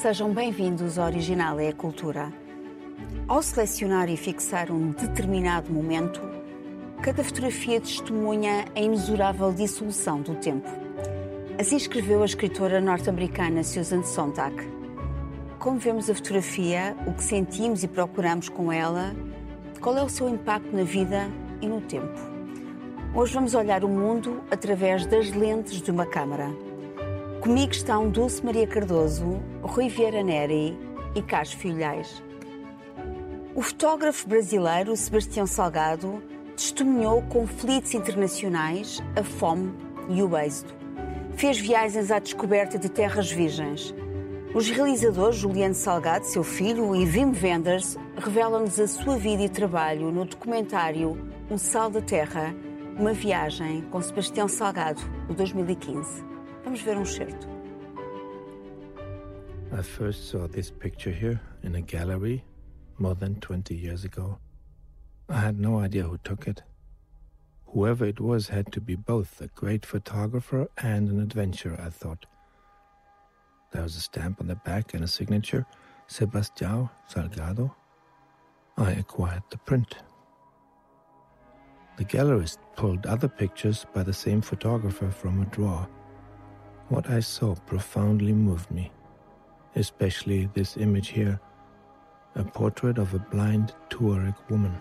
[0.00, 2.32] Sejam bem-vindos ao Original é a Cultura.
[3.26, 6.20] Ao selecionar e fixar um determinado momento,
[7.02, 10.68] cada fotografia testemunha a imensurável dissolução do tempo.
[11.58, 14.54] Assim escreveu a escritora norte-americana Susan Sontag.
[15.58, 19.16] Como vemos a fotografia, o que sentimos e procuramos com ela,
[19.80, 21.28] qual é o seu impacto na vida
[21.60, 22.20] e no tempo?
[23.16, 26.67] Hoje vamos olhar o mundo através das lentes de uma câmara.
[27.40, 30.76] Comigo estão Dulce Maria Cardoso, Rui Vieira Neri
[31.14, 32.20] e Carlos Filhais.
[33.54, 36.20] O fotógrafo brasileiro Sebastião Salgado
[36.56, 39.72] testemunhou conflitos internacionais, a fome
[40.08, 40.74] e o êxodo.
[41.36, 43.94] Fez viagens à descoberta de terras virgens.
[44.52, 50.10] Os realizadores Juliano Salgado, seu filho, e Wim Wenders revelam-nos a sua vida e trabalho
[50.10, 51.16] no documentário
[51.48, 52.52] Um Sal da Terra,
[52.98, 56.27] uma viagem com Sebastião Salgado, de 2015.
[56.68, 57.48] Vamos ver um certo.
[59.72, 62.44] I first saw this picture here in a gallery
[62.98, 64.38] more than 20 years ago.
[65.30, 66.62] I had no idea who took it.
[67.68, 72.26] Whoever it was had to be both a great photographer and an adventurer, I thought.
[73.72, 75.64] There was a stamp on the back and a signature,
[76.06, 77.74] Sebastião Salgado.
[78.76, 79.96] I acquired the print.
[81.96, 85.88] The gallerist pulled other pictures by the same photographer from a drawer.
[86.88, 88.90] What I saw profoundly moved me,
[89.76, 91.38] especially this image here
[92.34, 94.80] a portrait of a blind Tuareg woman.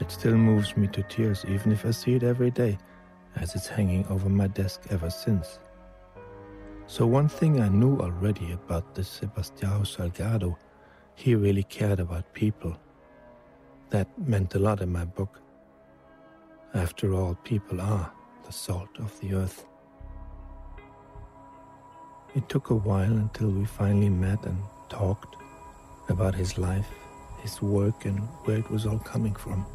[0.00, 2.76] It still moves me to tears, even if I see it every day,
[3.36, 5.60] as it's hanging over my desk ever since.
[6.86, 10.56] So, one thing I knew already about this Sebastião Salgado,
[11.14, 12.76] he really cared about people.
[13.90, 15.40] That meant a lot in my book.
[16.74, 18.12] After all, people are
[18.48, 19.66] the salt of the earth.
[22.34, 24.56] It took a while until we finally met and
[24.88, 25.36] talked
[26.08, 26.88] about his life,
[27.42, 29.66] his work, and where it was all coming from.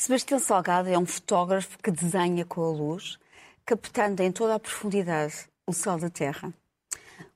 [0.00, 3.18] Sebastião Salgado é um fotógrafo que desenha com a luz,
[3.66, 5.34] captando em toda a profundidade
[5.66, 6.54] o céu da Terra.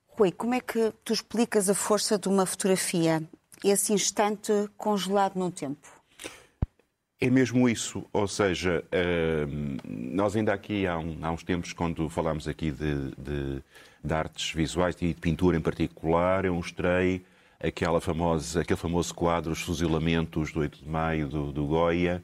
[0.07, 3.21] Rui, como é que tu explicas a força de uma fotografia,
[3.63, 5.87] esse instante congelado no tempo?
[7.21, 8.83] É mesmo isso, ou seja,
[9.87, 13.63] nós ainda aqui há, uns tempos, quando falámos aqui de, de,
[14.03, 17.23] de artes visuais e de pintura em particular, eu mostrei
[17.59, 22.23] aquela famosa, aquele famoso quadro, Os Fuzilamentos do 8 de Maio, do, do Goya,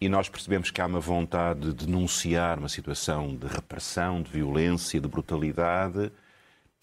[0.00, 5.00] e nós percebemos que há uma vontade de denunciar uma situação de repressão, de violência,
[5.00, 6.10] de brutalidade,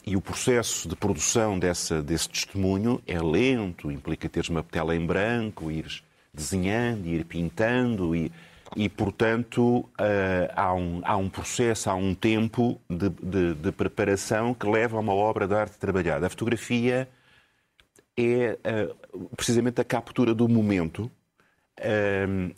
[0.05, 5.05] e o processo de produção dessa, desse testemunho é lento, implica teres uma tela em
[5.05, 8.31] branco, ires desenhando, ir pintando, e,
[8.75, 9.87] e portanto uh,
[10.55, 14.99] há, um, há um processo, há um tempo de, de, de, preparação que leva a
[14.99, 16.25] uma obra de arte trabalhada.
[16.25, 17.07] A fotografia
[18.17, 18.57] é
[19.13, 21.11] uh, precisamente a captura do momento.
[21.79, 22.55] Uh,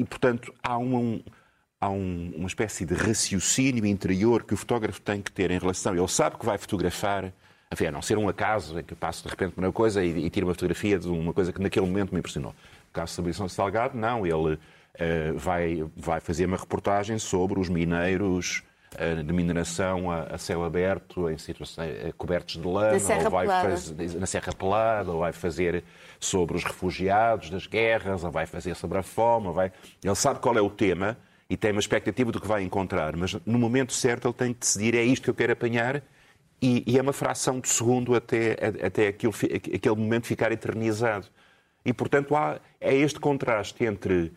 [0.00, 1.20] e, portanto, há um,
[1.80, 5.94] há um, uma espécie de raciocínio interior que o fotógrafo tem que ter em relação.
[5.94, 7.32] Ele sabe que vai fotografar,
[7.72, 10.30] enfim, a não ser um acaso em que passo de repente uma coisa e, e
[10.30, 12.52] tiro uma fotografia de uma coisa que naquele momento me impressionou.
[12.52, 14.58] No caso de Sabrição Salgado, não, ele uh,
[15.36, 18.62] vai, vai fazer uma reportagem sobre os mineiros
[19.24, 22.94] de mineração a, a, céu aberto, em situações uh, cobertos de lama,
[23.24, 25.84] ou vai fazer, na Serra Pelada, ou vai fazer
[26.18, 29.72] sobre os refugiados das guerras, ou vai fazer sobre a fome, vai...
[30.02, 31.16] ele sabe qual é o tema
[31.50, 34.60] e tem uma expectativa do que vai encontrar, mas no momento certo ele tem que
[34.60, 36.02] decidir é isto que eu quero apanhar
[36.60, 39.32] e, e é uma fração de segundo até, até aquilo,
[39.74, 41.26] aquele momento ficar eternizado.
[41.84, 44.32] E, portanto, há, é este contraste entre,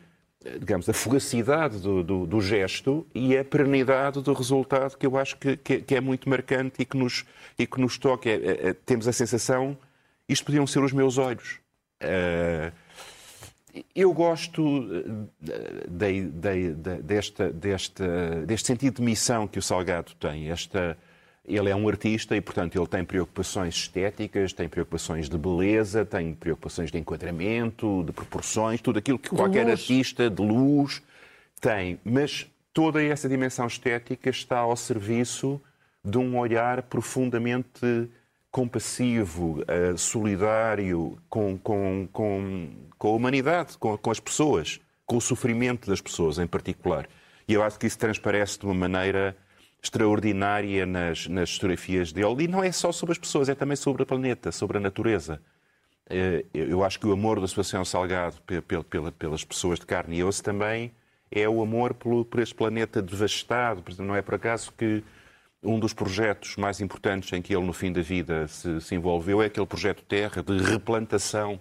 [0.59, 5.37] digamos, a fugacidade do, do, do gesto e a perenidade do resultado que eu acho
[5.37, 7.25] que, que, que é muito marcante e que nos,
[7.57, 8.29] e que nos toca.
[8.29, 9.77] É, é, é temos a sensação,
[10.27, 11.59] isto podiam ser os meus olhos.
[12.01, 12.71] Uh,
[13.95, 14.61] eu gosto
[14.91, 20.49] eh, de, de, de, desta, desta, deste sentido de missão que o Salgado tem.
[20.49, 20.97] Esta,
[21.45, 26.33] ele é um artista e, portanto, ele tem preocupações estéticas, tem preocupações de beleza, tem
[26.33, 29.79] preocupações de enquadramento, de proporções, tudo aquilo que de qualquer luz.
[29.79, 31.01] artista de luz
[31.59, 31.99] tem.
[32.03, 35.59] Mas toda essa dimensão estética está ao serviço
[36.03, 38.09] de um olhar profundamente
[38.51, 45.21] compassivo, uh, solidário com, com, com, com a humanidade, com, com as pessoas, com o
[45.21, 47.07] sofrimento das pessoas em particular.
[47.47, 49.35] E eu acho que isso transparece de uma maneira
[49.81, 52.43] extraordinária nas, nas fotografias dele.
[52.43, 55.41] E não é só sobre as pessoas, é também sobre o planeta, sobre a natureza.
[56.09, 58.37] Eh, eu acho que o amor do Sebastião Salgado
[59.17, 60.91] pelas pessoas de carne e osso também
[61.31, 63.83] é o amor por este planeta devastado.
[63.99, 65.03] Não é por acaso que
[65.63, 69.41] um dos projetos mais importantes em que ele, no fim da vida, se, se envolveu
[69.41, 71.59] é aquele projeto Terra de replantação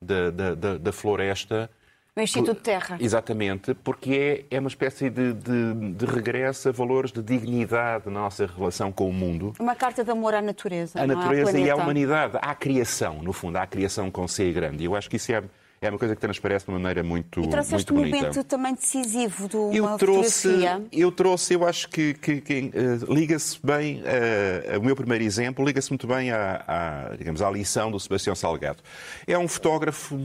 [0.00, 1.70] da, da, da, da floresta
[2.14, 2.98] o Instituto Terra.
[3.00, 8.20] Exatamente, porque é, é uma espécie de, de, de, regresso a valores de dignidade na
[8.20, 9.54] nossa relação com o mundo.
[9.58, 11.00] Uma carta de amor à natureza.
[11.00, 14.84] A natureza e à humanidade, à criação, no fundo, à criação com C grande.
[14.84, 15.42] Eu acho que isso é
[15.82, 18.16] é uma coisa que transparece de uma maneira muito, e muito bonita.
[18.16, 20.86] momento também decisivo de uma eu trouxe, fotografia.
[20.92, 25.64] Eu trouxe, eu acho que, que, que uh, liga-se bem, uh, o meu primeiro exemplo,
[25.64, 28.78] liga-se muito bem à, à, digamos, à lição do Sebastião Salgado.
[29.26, 30.16] É um fotógrafo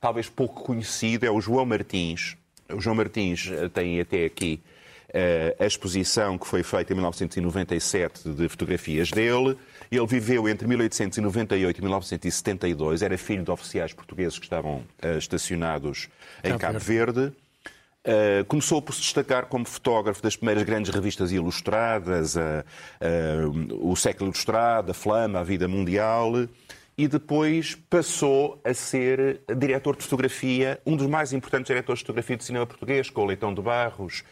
[0.00, 2.36] talvez pouco conhecido, é o João Martins.
[2.72, 4.60] O João Martins eh, tem até aqui
[5.08, 9.56] uh, a exposição que foi feita em 1997 de fotografias dele.
[9.90, 16.08] Ele viveu entre 1898 e 1972, era filho de oficiais portugueses que estavam uh, estacionados
[16.42, 17.20] em Cabo, Cabo Verde.
[17.20, 17.36] Verde.
[18.06, 22.40] Uh, começou por se destacar como fotógrafo das primeiras grandes revistas ilustradas, uh,
[23.80, 26.32] o Século Ilustrado, a Flama, a Vida Mundial,
[26.98, 32.36] e depois passou a ser diretor de fotografia, um dos mais importantes diretores de fotografia
[32.36, 34.22] do cinema português, com o Leitão de Barros,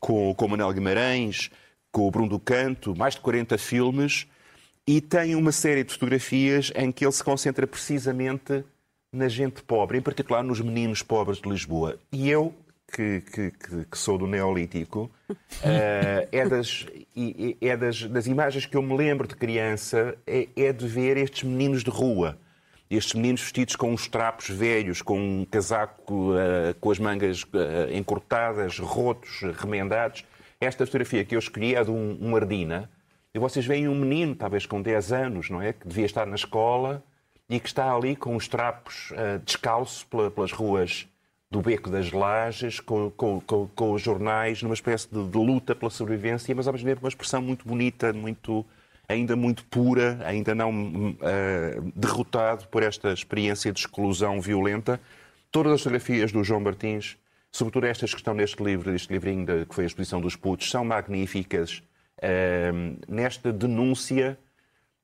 [0.00, 1.48] com, com o Manuel Guimarães,
[1.92, 4.26] com o Bruno do Canto, mais de 40 filmes,
[4.86, 8.64] e tem uma série de fotografias em que ele se concentra precisamente
[9.12, 11.98] na gente pobre, em particular nos meninos pobres de Lisboa.
[12.10, 12.54] E eu,
[12.90, 13.50] que, que,
[13.90, 15.34] que sou do Neolítico, uh,
[16.32, 16.86] é, das,
[17.60, 21.42] é das, das, imagens que eu me lembro de criança, é, é, de ver estes
[21.42, 22.38] meninos de rua.
[22.90, 27.90] Estes meninos vestidos com uns trapos velhos, com um casaco uh, com as mangas uh,
[27.90, 30.24] encurtadas, rotos, remendados.
[30.60, 32.90] Esta fotografia que eu escolhi é de um, um Ardina,
[33.34, 35.72] e vocês veem um menino, talvez com 10 anos, não é?
[35.72, 37.02] Que devia estar na escola
[37.48, 41.08] e que está ali com os trapos uh, descalço pelas ruas
[41.50, 45.74] do Beco das Lajes, com, com, com, com os jornais, numa espécie de, de, luta
[45.74, 48.64] pela sobrevivência, mas ao mesmo tempo uma expressão muito bonita, muito,
[49.06, 54.98] ainda muito pura, ainda não uh, derrotado por esta experiência de exclusão violenta.
[55.50, 57.18] Todas as fotografias do João Martins,
[57.50, 60.70] sobretudo estas que estão neste livro, este livrinho de, que foi a exposição dos putos,
[60.70, 61.82] são magníficas
[63.08, 64.38] nesta denúncia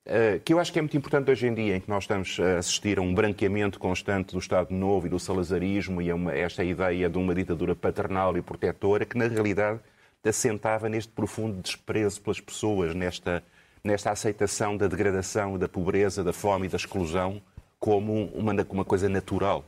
[0.07, 2.39] uh, que eu acho que é muito importante hoje em dia, em que nós estamos
[2.41, 6.33] a assistir a um branqueamento constante do Estado Novo e do salazarismo e a uma,
[6.33, 9.81] esta ideia de uma ditadura paternal e protetora que, na realidade,
[10.25, 13.43] assentava neste profundo desprezo pelas pessoas, nesta,
[13.83, 17.41] nesta aceitação da degradação, da pobreza, da fome e da exclusão
[17.79, 19.65] como uma, uma coisa natural.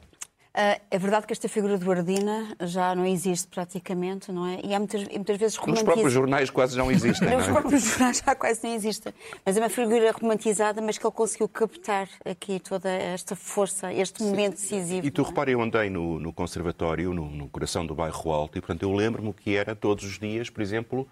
[0.60, 4.60] Uh, é verdade que esta figura do Ardina já não existe praticamente, não é?
[4.62, 5.86] E há muitas, muitas vezes romantizada.
[5.86, 7.30] Nos próprios jornais quase não existem.
[7.30, 7.50] Nos é?
[7.50, 9.14] próprios jornais já quase não existem.
[9.46, 14.22] Mas é uma figura romantizada, mas que ele conseguiu captar aqui toda esta força, este
[14.22, 15.06] momento decisivo.
[15.06, 15.24] E tu é?
[15.24, 18.92] repara, eu andei no, no conservatório, no, no, coração do bairro Alto, e portanto eu
[18.92, 21.08] lembro-me que era todos os dias, por exemplo,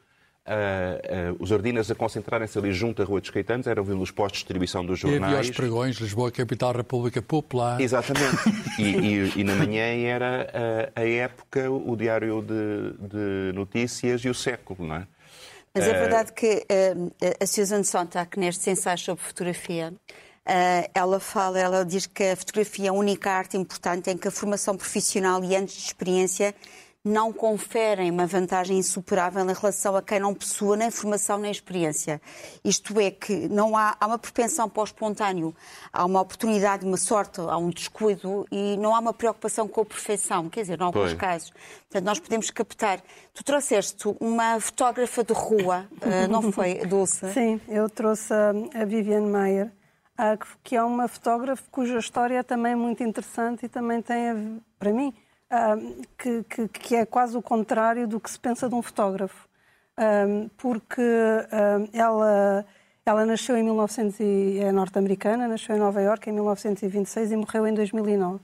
[0.49, 4.11] Uh, uh, os Ardinas a concentrarem-se ali junto à Rua dos Caetanos, eram vindo os
[4.11, 5.21] postos de distribuição dos jornais.
[5.21, 7.79] E havia os pregões, Lisboa, capital República Popular.
[7.79, 8.49] Exatamente.
[8.81, 14.31] e, e, e, na manhã era a, a época, o Diário de, de, Notícias e
[14.31, 15.07] o Século, não é?
[15.75, 19.93] Mas é verdade que uh, a Susan Sontag, neste ensaio sobre fotografia,
[20.95, 24.31] ela fala, ela diz que a fotografia é a única arte importante em que a
[24.31, 26.55] formação profissional e anos de experiência
[27.09, 32.21] não conferem uma vantagem insuperável em relação a quem não possua nem formação nem experiência.
[32.63, 35.55] Isto é, que não há, há uma propensão para o espontâneo,
[35.93, 39.85] há uma oportunidade, uma sorte, há um descuido e não há uma preocupação com a
[39.85, 41.51] perfeição, quer dizer, em alguns casos.
[41.89, 43.01] Portanto, nós podemos captar.
[43.33, 47.33] Tu trouxeste uma fotógrafa de rua, eh, não foi, Dulce?
[47.33, 49.73] Sim, eu trouxe a Viviane Meyer,
[50.63, 55.15] que é uma fotógrafa cuja história é também muito interessante e também tem, para mim,
[56.19, 59.49] que, que, que, é quase o contrário do que se pensa de um fotógrafo.
[60.57, 61.03] porque
[61.93, 62.65] ela,
[63.05, 67.67] ela nasceu em 1900 e é norte-americana, nasceu em Nova Iorque em 1926 e morreu
[67.67, 68.41] em 2009.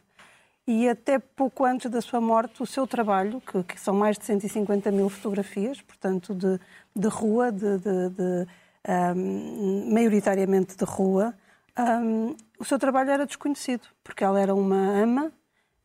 [0.66, 4.24] E até pouco antes da sua morte, o seu trabalho, que, que são mais de
[4.24, 6.58] 150 mil fotografias, portanto, de,
[6.96, 8.46] de rua, de, de, de
[9.14, 11.34] um, maioritariamente de rua,
[11.78, 15.32] um, o seu trabalho era desconhecido, porque ela era uma ama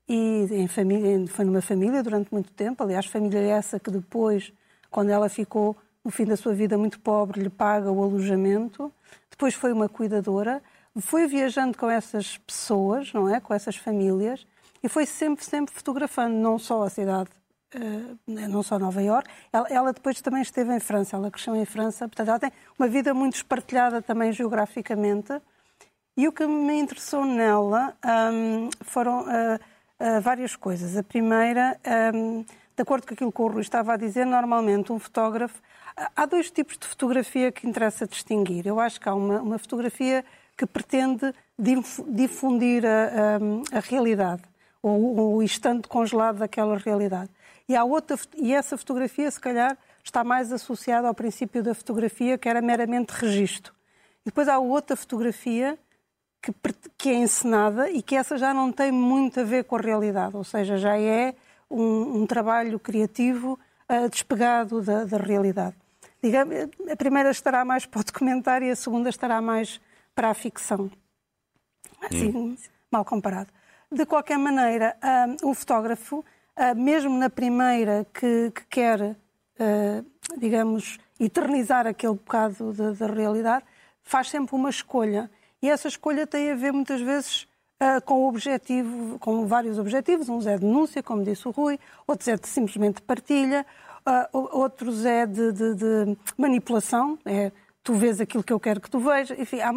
[0.10, 2.84] e em família, foi numa família durante muito tempo.
[2.84, 4.51] Aliás, família essa que depois,
[4.89, 8.92] quando ela ficou no fim da sua vida muito pobre, lhe paga o alojamento.
[9.30, 10.63] Depois foi uma cuidadora.
[11.00, 13.39] Foi viajando com essas pessoas, não é?
[13.39, 14.48] Com essas famílias.
[14.82, 17.30] E foi sempre, sempre fotografando, não só a cidade
[18.25, 19.01] não só Nova.
[19.01, 19.24] Ela,
[19.70, 23.13] ela, depois também esteve em França, ela cresceu em França, portanto ela tem uma vida
[23.13, 25.39] muito espartilhada também geograficamente.
[26.18, 27.96] E o que me interessou nela
[28.34, 29.60] um, foram uh,
[30.00, 30.96] uh, várias coisas.
[30.98, 31.79] A primeira,
[32.13, 35.62] um, de acordo com aquilo que o Rui estava a dizer, normalmente um fotógrafo.
[36.15, 38.65] Há dois tipos de fotografia que interessa distinguir.
[38.65, 40.24] Eu acho que há uma, uma fotografia
[40.58, 41.34] que pretende
[42.08, 44.44] difundir a, a, a realidade,
[44.82, 47.29] ou o instante congelado daquela realidade.
[47.68, 52.38] E, há outra, e essa fotografia, se calhar, está mais associada ao princípio da fotografia,
[52.38, 53.74] que era meramente registro.
[54.22, 55.77] E depois há outra fotografia
[56.41, 56.53] que,
[56.98, 60.36] que, é encenada e que essa já não tem muito a ver com a realidade,
[60.36, 61.36] ou seja, já é
[61.69, 65.75] um, um trabalho criativo uh, despegado da, da realidade.
[66.22, 66.55] Digamos,
[66.91, 69.79] a primeira estará mais para o documentário e a segunda estará mais
[70.13, 70.91] para a ficção.
[72.01, 72.58] Assim, hum.
[72.91, 73.51] mal comparado.
[73.91, 74.96] De qualquer maneira,
[75.41, 79.15] o fotógrafo, uh, mesmo na primeira que, que quer,
[80.38, 83.65] digamos, eternizar aquele bocado da realidade,
[84.03, 85.29] faz sempre uma escolha
[85.62, 87.48] e essa escolha tem a ver muitas vezes
[87.82, 90.30] uh, com o objetivo, com vários objetivos.
[90.30, 93.66] Uns é denúncia, como disse o Rui, outros é de simplesmente partilha,
[94.34, 97.51] uh, outros é de, de, de, manipulação, é
[97.84, 99.38] tu vês aquilo que eu quero que tu vejas.
[99.38, 99.74] Enfim, há,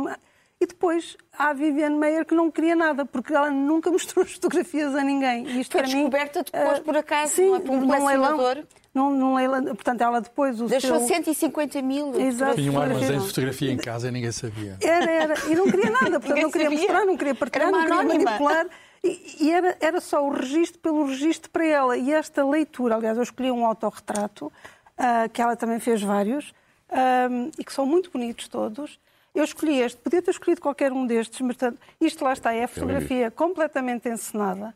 [0.60, 4.32] e depois há a Viviane Meyer que não queria nada, porque ela nunca mostrou as
[4.32, 5.46] fotografias a ninguém.
[5.46, 7.60] E isto Foi descoberta mim, depois, uh, por acaso, sim, não é?
[7.60, 8.64] por um colecionador.
[8.94, 11.08] Num, num leilão, portanto, ela depois o Deixou seu...
[11.08, 12.14] 150 mil.
[12.20, 12.56] Exato.
[12.56, 14.76] Tinha um armazém de fotografia em casa e ninguém sabia.
[14.82, 15.34] Era, era.
[15.48, 16.78] E não queria nada, portanto, não queria sabia.
[16.78, 18.24] mostrar, não queria partilhar, não queria anónima.
[18.24, 18.66] manipular.
[19.02, 21.96] E, e, era, era só o registro pelo registro para ela.
[21.96, 26.50] E esta leitura, aliás, eu escolhi um autorretrato, uh, que ela também fez vários,
[26.90, 28.98] uh, e que são muito bonitos todos.
[29.34, 31.56] Eu escolhi este, podia ter escolhido qualquer um destes, mas
[31.98, 34.74] isto lá está, é a fotografia completamente encenada,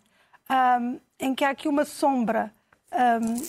[0.81, 2.51] um, em que há aqui uma sombra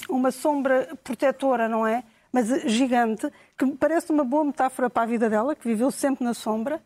[0.10, 2.04] uma sombra protetora, não é?
[2.32, 6.34] Mas gigante, que parece uma boa metáfora para a vida dela, que viveu sempre na
[6.34, 6.82] sombra.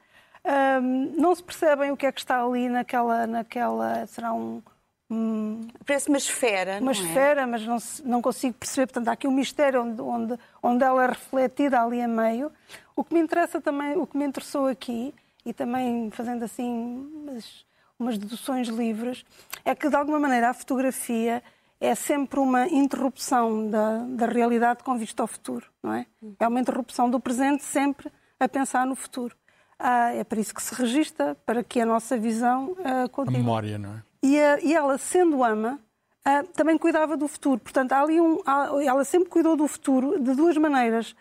[1.18, 3.27] não se percebem o que é que está ali naquela.
[3.27, 4.62] naquela será um.
[5.10, 6.80] um Parece uma esfera.
[6.80, 6.94] Uma é?
[6.94, 7.46] esfera, é?
[7.46, 8.88] mas não, não consigo perceber.
[8.88, 12.51] Portanto, há aqui um mistério onde, onde, onde ela é refletida ali a meio.
[12.96, 15.13] O que me interessa também, o que me interessou aqui,
[15.46, 17.65] e também fazendo assim umas,
[18.00, 19.25] umas deduções livres,
[19.65, 21.41] é que de alguma maneira a fotografia
[21.82, 26.06] é sempre uma interrupção da, da realidade com vista ao futuro, não é?
[26.40, 29.36] É uma interrupção do presente sempre a pensar no futuro.
[29.80, 33.40] Ah, é por isso que se registra, para que a nossa visão ah, continue.
[33.40, 34.04] A memória, não é?
[34.22, 35.80] E, a, e ela, sendo ama,
[36.24, 37.60] ah, também cuidava do futuro.
[37.60, 38.38] Portanto, ali um,
[38.86, 41.16] ela sempre cuidou do futuro de duas maneiras.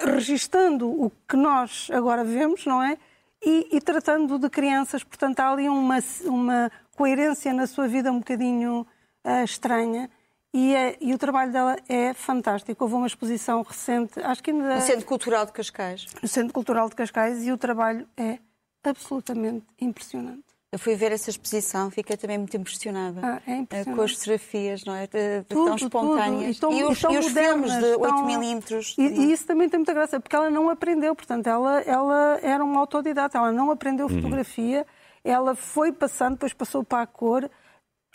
[0.00, 2.96] Registando o que nós agora vemos, não é?
[3.44, 5.04] E, e tratando de crianças.
[5.04, 8.86] Portanto, há ali uma, uma coerência na sua vida um bocadinho
[9.26, 10.08] uh, estranha.
[10.54, 12.84] E, é, e, o trabalho dela é fantástico.
[12.84, 14.76] Houve uma exposição recente, acho que ainda.
[14.76, 16.06] No Centro Cultural de Cascais.
[16.22, 18.38] No Centro Cultural de Cascais, e o trabalho é
[18.82, 20.44] absolutamente impressionante.
[20.72, 23.96] Eu fui ver essa exposição, fiquei também muito impressionada ah, é impressionante.
[23.96, 25.06] com as fotografias, não é?
[25.48, 26.58] Tudo, tão espontâneas.
[26.58, 26.74] Tudo.
[26.74, 28.94] E, e, os, e os filmes de 8 milímetros.
[28.98, 32.64] E, e, isso também tem muita graça, porque ela não aprendeu, portanto, ela, ela era
[32.64, 34.16] uma autodidata, ela não aprendeu uhum.
[34.16, 34.86] fotografia,
[35.24, 37.48] ela foi passando, depois passou para a cor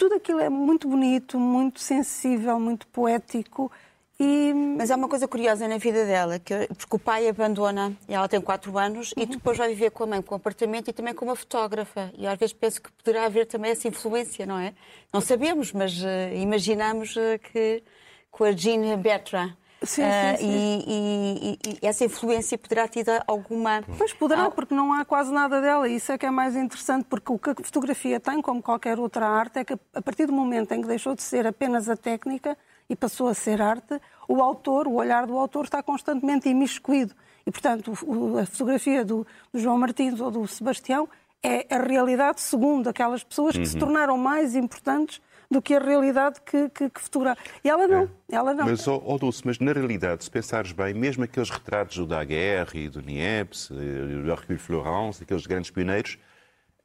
[0.01, 3.71] tudo aquilo é muito bonito, muito sensível, muito poético.
[4.19, 4.51] E...
[4.75, 8.27] Mas há uma coisa curiosa na vida dela, que, porque o pai abandona, e ela
[8.27, 9.21] tem 4 anos, uhum.
[9.21, 12.11] e depois vai viver com a mãe, com o apartamento e também com uma fotógrafa.
[12.17, 14.73] E às vezes penso que poderá haver também essa influência, não é?
[15.13, 17.83] Não sabemos, mas uh, imaginamos uh, que
[18.31, 20.45] com a Jean Bertrand, Sim, sim, sim.
[20.45, 23.81] Uh, e, e, e, essa influência poderá ter alguma.
[23.97, 25.89] Pois poderá, porque não há quase nada dela.
[25.89, 29.27] Isso é que é mais interessante, porque o que a fotografia tem, como qualquer outra
[29.27, 32.55] arte, é que a partir do momento em que deixou de ser apenas a técnica
[32.87, 37.15] e passou a ser arte, o autor, o olhar do autor está constantemente imiscuído.
[37.45, 37.91] E, portanto,
[38.39, 41.09] a fotografia do, do João Martins ou do Sebastião
[41.41, 43.65] é a realidade segundo aquelas pessoas que uhum.
[43.65, 45.19] se tornaram mais importantes
[45.51, 47.41] do que a realidade que, que, que fotografa.
[47.61, 48.35] E ela não, é.
[48.35, 48.65] ela não.
[48.65, 52.85] Mas, oh, oh Dulce, mas na realidade, se pensares bem, mesmo aqueles retratos do Daguerre
[52.85, 56.17] e do Niepce, do Hercule Florence, aqueles grandes pioneiros,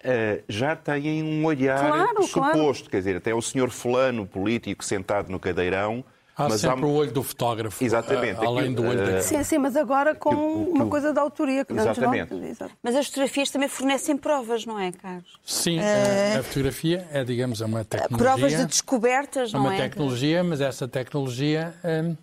[0.04, 2.40] Uh, já têm um olhar claro, suposto.
[2.40, 2.90] Claro.
[2.90, 6.04] Quer dizer, até o senhor fulano político sentado no cadeirão
[6.38, 6.86] Há mas sempre há...
[6.86, 7.82] o olho do fotógrafo.
[7.82, 8.38] Exatamente.
[8.38, 9.06] Uh, além do olho uh...
[9.06, 9.22] da...
[9.22, 11.64] Sim, sim, mas agora com uma coisa da autoria.
[11.64, 12.34] Que Exatamente.
[12.34, 12.70] Não...
[12.82, 15.40] Mas as fotografias também fornecem provas, não é, Carlos?
[15.42, 16.38] Sim, uh...
[16.38, 18.18] a fotografia é, digamos, é uma tecnologia...
[18.18, 19.68] Provas de descobertas, não é?
[19.70, 22.14] uma tecnologia, mas essa tecnologia hum,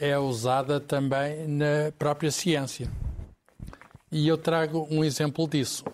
[0.00, 2.88] é usada também na própria ciência.
[4.10, 5.84] E eu trago um exemplo disso.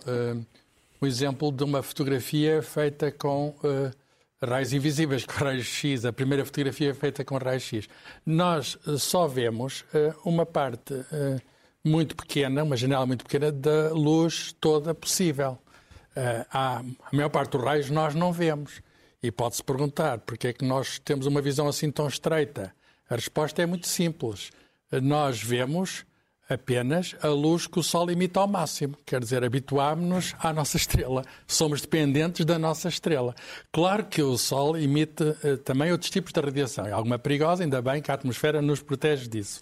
[1.02, 3.54] Um exemplo de uma fotografia feita com
[4.47, 7.88] raios invisíveis com raios-x, a primeira fotografia é feita com raios-x.
[8.25, 11.41] Nós uh, só vemos uh, uma parte uh,
[11.85, 15.59] muito pequena, uma janela muito pequena, da luz toda possível.
[16.50, 18.81] A maior parte dos raios nós não vemos.
[19.23, 22.75] E pode-se perguntar porque é que nós temos uma visão assim tão estreita.
[23.09, 24.50] A resposta é muito simples.
[24.91, 26.07] Nós vemos
[26.49, 28.97] apenas a luz que o Sol emite ao máximo.
[29.05, 31.25] Quer dizer, habituámos-nos à nossa estrela.
[31.47, 33.35] Somos dependentes da nossa estrela.
[33.73, 36.87] Claro que o Sol emite uh, também outros tipos de radiação.
[36.87, 39.61] É alguma perigosa, ainda bem que a atmosfera nos protege disso.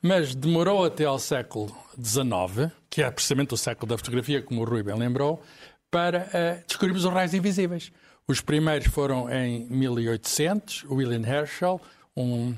[0.00, 4.64] Mas demorou até ao século XIX, que é precisamente o século da fotografia, como o
[4.64, 5.42] Rui bem lembrou,
[5.90, 7.92] para uh, descobrirmos os raios invisíveis.
[8.28, 11.80] Os primeiros foram em 1800, William Herschel,
[12.16, 12.54] um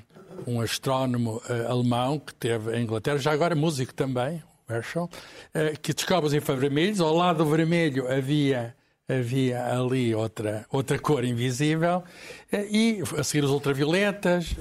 [0.47, 5.93] um astrónomo uh, alemão que teve em Inglaterra, já agora músico também, Herschel, uh, que
[5.93, 7.01] descobre os infravermelhos.
[7.01, 8.75] Ao lado do vermelho havia
[9.09, 11.99] havia ali outra, outra cor invisível,
[12.53, 14.55] uh, e a seguir os ultravioletas,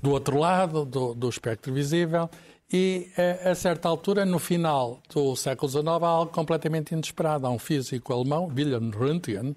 [0.00, 2.30] do outro lado do, do espectro visível,
[2.72, 3.08] e
[3.44, 7.44] a certa altura, no final do século XIX, há algo completamente inesperado.
[7.44, 9.56] Há um físico alemão, Wilhelm Röntgen,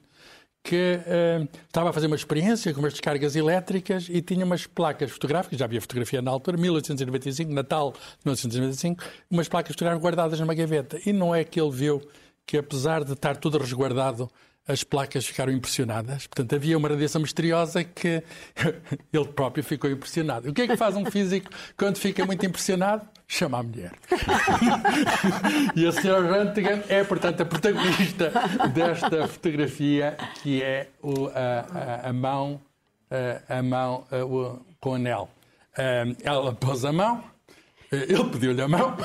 [0.63, 5.11] que uh, estava a fazer uma experiência com umas descargas elétricas e tinha umas placas
[5.11, 10.53] fotográficas, já havia fotografia na altura, 1895, Natal de 1995, umas placas fotográficas guardadas numa
[10.53, 10.97] gaveta.
[11.05, 12.01] E não é que ele viu
[12.45, 14.31] que, apesar de estar tudo resguardado,
[14.67, 16.27] as placas ficaram impressionadas.
[16.27, 18.23] Portanto, havia uma radiação misteriosa que
[19.11, 20.49] ele próprio ficou impressionado.
[20.49, 23.07] O que é que faz um físico quando fica muito impressionado?
[23.27, 23.93] Chama a mulher.
[25.75, 28.31] e a senhora Röntgen é, portanto, a protagonista
[28.73, 32.61] desta fotografia, que é o, a, a, a, mão,
[33.49, 35.29] a, a mão o, com anel.
[36.23, 37.23] Ela pôs a mão,
[37.95, 38.95] ele pediu-lhe a mão.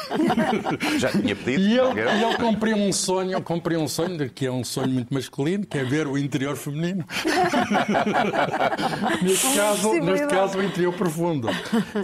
[0.99, 1.63] Já tinha pedido.
[1.63, 5.13] E ele, e ele cumpriu um sonho, cumpriu um sonho, que é um sonho muito
[5.13, 7.05] masculino, que é ver o interior feminino.
[9.23, 11.49] neste, caso, neste caso, o interior profundo.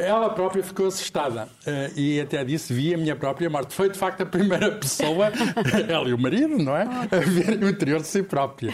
[0.01, 3.75] Ela própria ficou assustada eh, e até disse: vi a minha própria morte.
[3.75, 5.33] Foi, de facto, a primeira pessoa,
[5.89, 6.83] ela e o marido, não é?
[6.83, 8.73] A ver o interior de si própria.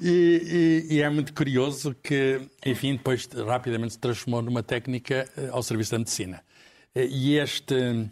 [0.00, 5.48] E, e, e é muito curioso que, enfim, depois rapidamente se transformou numa técnica eh,
[5.50, 6.40] ao serviço da medicina.
[6.94, 8.08] Eh, e este,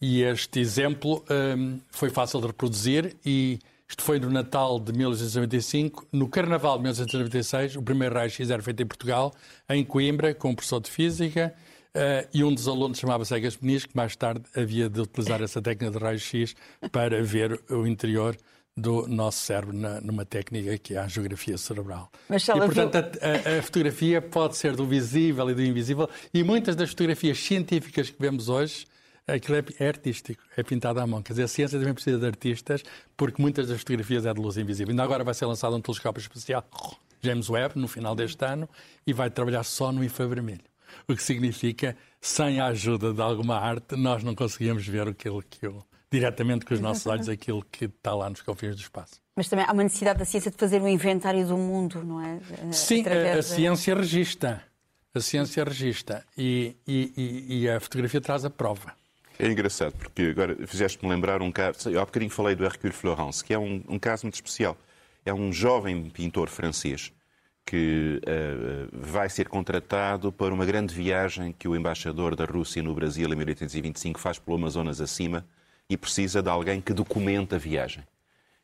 [0.00, 3.58] e este exemplo um, foi fácil de reproduzir e
[3.88, 6.06] isto foi no Natal de 1995.
[6.12, 9.32] No Carnaval de 1996, o primeiro raio-x era feito em Portugal,
[9.68, 11.54] em Coimbra, com um professor de Física,
[11.94, 15.62] uh, e um dos alunos chamava-se Egas Peniz, que mais tarde havia de utilizar essa
[15.62, 16.56] técnica de raio-x
[16.90, 18.36] para ver o interior
[18.76, 22.10] do nosso cérebro na, numa técnica que é a geografia cerebral.
[22.28, 23.54] Mas e, portanto, viu...
[23.54, 28.10] a, a, fotografia pode ser do visível e do invisível, e muitas das fotografias científicas
[28.10, 28.86] que vemos hoje,
[29.26, 31.22] aquilo é, é artístico, é pintado à mão.
[31.22, 32.82] Quer dizer, a ciência também precisa de artistas,
[33.16, 34.90] porque muitas das fotografias é de luz invisível.
[34.90, 36.68] Ainda agora vai ser lançado um telescópio especial,
[37.22, 38.68] James Webb, no final deste ano,
[39.06, 40.64] e vai trabalhar só no infravermelho.
[41.08, 45.66] O que significa, sem a ajuda de alguma arte, nós não conseguimos ver aquilo que
[45.66, 49.20] o diretamente com os nossos olhos aquilo que está lá nos confins do espaço.
[49.34, 52.40] Mas também há uma necessidade da ciência de fazer um inventário do mundo, não é?
[52.72, 54.62] Sim, a, a, ciência registra.
[55.14, 58.94] A ciência registra e, e, e, a fotografia traz a prova.
[59.38, 61.90] É engraçado, porque agora fizeste-me lembrar um caso.
[61.90, 64.76] Eu há bocadinho falei do Hercule Florence, que é um, um caso muito especial.
[65.24, 67.12] É um jovem pintor francês
[67.66, 72.94] que uh, vai ser contratado para uma grande viagem que o embaixador da Rússia no
[72.94, 75.44] Brasil, em 1825, faz pelo Amazonas acima
[75.88, 78.04] e precisa de alguém que documente a viagem.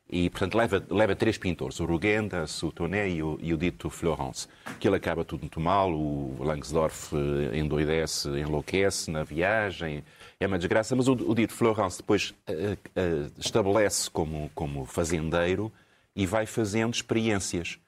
[0.09, 3.89] E, portanto, leva, leva três pintores, o Rugendas, o Tonet e o, e o dito
[3.89, 4.47] Florence.
[4.79, 10.03] Que ele acaba tudo muito mal, o Langsdorff eh, endoidece, enlouquece na viagem,
[10.39, 15.71] é uma desgraça, mas o, o dito Florence depois uh, uh, estabelece como, como fazendeiro
[16.15, 17.79] e vai fazendo experiências.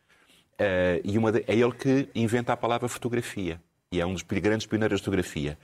[0.53, 4.65] Uh, e de, é ele que inventa a palavra fotografia, e é um dos grandes
[4.65, 5.57] pioneiros de fotografia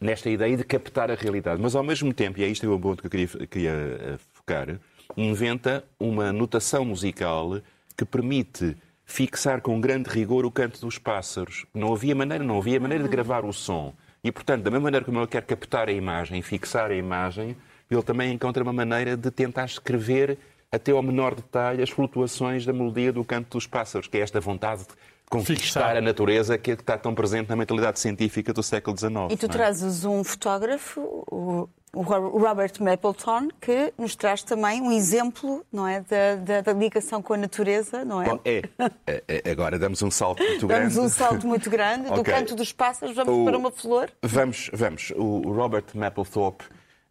[0.00, 1.60] nesta ideia de captar a realidade.
[1.60, 4.18] Mas, ao mesmo tempo, e é isto é o ponto que eu queria, queria eh,
[4.32, 4.78] focar,
[5.16, 7.60] inventa uma notação musical
[7.96, 11.66] que permite fixar com grande rigor o canto dos pássaros.
[11.74, 13.94] Não havia maneira, não havia maneira de gravar o som.
[14.24, 17.56] E, portanto, da mesma maneira como ele quer captar a imagem, fixar a imagem,
[17.90, 20.38] ele também encontra uma maneira de tentar escrever
[20.70, 24.40] até ao menor detalhe as flutuações da melodia do canto dos pássaros, que é esta
[24.40, 24.86] vontade
[25.32, 29.14] conquistar a natureza que está tão presente na mentalidade científica do século XIX.
[29.30, 29.48] E tu é?
[29.48, 36.36] trazes um fotógrafo, o, Robert Mapleton, que nos traz também um exemplo não é, da,
[36.36, 38.28] da, da ligação com a natureza, não é?
[38.28, 38.62] Bom, é.
[39.06, 40.94] é, é agora damos um salto muito grande.
[40.94, 42.06] Damos um salto muito grande.
[42.12, 42.16] okay.
[42.16, 44.10] Do canto dos pássaros, vamos o, para uma flor?
[44.22, 45.12] Vamos, vamos.
[45.16, 46.64] O Robert Mapplethorpe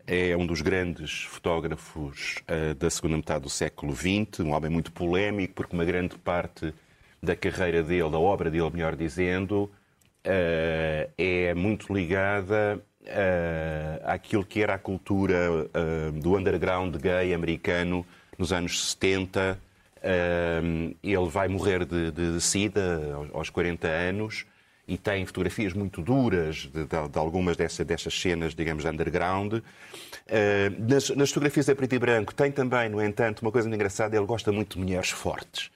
[0.07, 4.91] é um dos grandes fotógrafos uh, da segunda metade do século XX, um homem muito
[4.91, 6.73] polémico, porque uma grande parte
[7.21, 9.63] da carreira dele, da obra dele, melhor dizendo,
[10.25, 18.05] uh, é muito ligada uh, àquilo que era a cultura uh, do underground gay americano
[18.37, 19.59] nos anos 70.
[21.03, 22.99] ele vai morrer de, de, de SIDA
[23.33, 24.45] aos 40 anos
[24.87, 29.53] e tem fotografias muito duras de, de, de algumas dessas, dessas cenas, digamos, underground.
[29.53, 29.61] Uh,
[30.79, 34.17] nas, nas, fotografias a preto e branco tem também, no entanto, uma coisa muito engraçada,
[34.17, 35.69] ele gosta muito de mulheres fortes.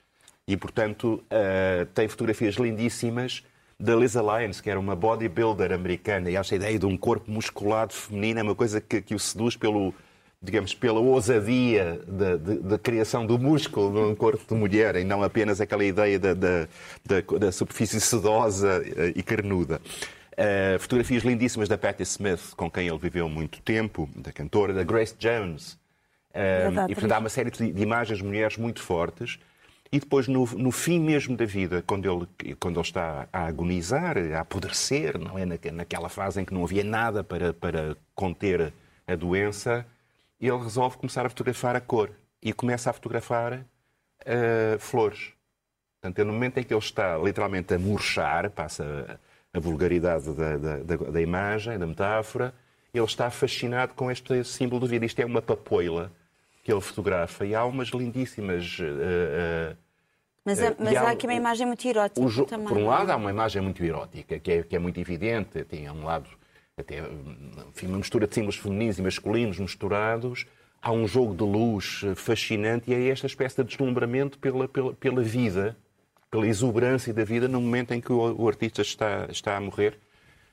[0.48, 3.42] E, portanto, uh, tem fotografias lindíssimas
[3.78, 7.92] da Lisa Lyons, que era uma bodybuilder americana, e essa ideia de um corpo musculado
[7.92, 9.92] feminino é uma coisa que, que o seduz pelo,
[10.40, 15.84] digamos, pela ousadia da, criação do músculo num corpo de mulher e não apenas aquela
[15.84, 16.68] ideia da, da,
[17.04, 19.80] da, da superfície sedosa eh, e carnuda.
[20.32, 24.84] Uh, fotografias lindíssimas da Patti Smith, com quem ele viveu muito tempo, da cantora, da
[24.84, 25.72] Grace Jones.
[26.32, 29.38] Uh, e, portanto, há uma série de, de imagens de mulheres muito fortes.
[29.92, 34.16] E depois, no, no, fim mesmo da vida, quando ele, quando ele está a agonizar,
[34.18, 35.46] a apodrecer, não é?
[35.70, 38.72] naquela fase em que não havia nada para, para conter
[39.06, 39.86] a doença,
[40.40, 42.10] ele resolve começar a fotografar a cor
[42.42, 45.32] e começa a fotografar uh, flores.
[46.00, 49.18] Portanto, é no momento em que ele está literalmente a murchar, passa
[49.54, 52.54] a, a vulgaridade da, da, da, da, imagem, da metáfora,
[52.92, 55.06] ele está fascinado com este símbolo de vida.
[55.06, 56.12] Isto é uma papoila
[56.66, 58.76] que ele fotografa e há umas lindíssimas.
[58.80, 59.76] Uh, uh,
[60.44, 62.66] mas, mas há, há aqui uma imagem muito erótica também.
[62.66, 65.88] Por um lado, há uma imagem muito erótica, que é, que é muito evidente, tem
[65.88, 66.28] um lado
[66.76, 66.98] até
[67.68, 70.44] enfim, uma mistura de símbolos femininos e masculinos misturados.
[70.82, 75.22] Há um jogo de luz fascinante e é esta espécie de deslumbramento pela, pela, pela
[75.22, 75.76] vida,
[76.28, 79.98] pela exuberância da vida no momento em que o, o artista está, está a morrer.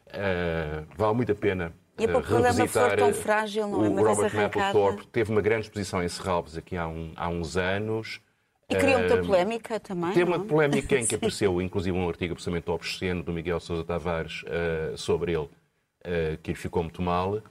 [0.09, 3.89] Uh, vale muito a pena e a população foi tão frágil, não é?
[3.89, 8.19] O Robert Mapplethorpe teve uma grande exposição em Serralves aqui há, um, há uns anos.
[8.69, 10.11] E criou muita polémica também.
[10.13, 14.43] Teve uma polémica em que apareceu, inclusive, um artigo absolutamente obsceno do Miguel Sousa Tavares
[14.43, 17.41] uh, sobre ele, uh, que ficou muito mal.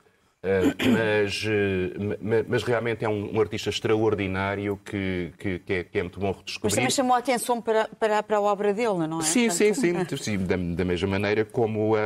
[0.42, 5.98] Uh, mas, uh, mas realmente é um, um artista extraordinário que, que, que, é, que,
[6.00, 6.64] é, muito bom redescobrir.
[6.64, 9.22] Mas também chamou a atenção para, para, para a obra dele, não é?
[9.22, 9.74] Sim, Portanto...
[9.74, 10.38] sim, sim, sim.
[10.38, 11.98] Da, da, mesma maneira como uh,